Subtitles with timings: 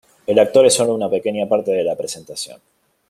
[0.25, 2.59] El actor es solo una pequeña parte de la presentación.